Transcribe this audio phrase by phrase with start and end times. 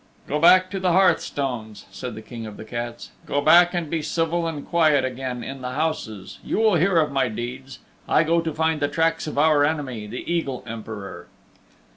[0.27, 3.11] "Go back to the hearthstones," said the King of the Cats.
[3.27, 6.39] "Go back and be civil and quiet again in the houses.
[6.43, 7.77] You will hear of my deeds.
[8.09, 11.27] I go to find the tracks of our enemy, the Eagle Emperor."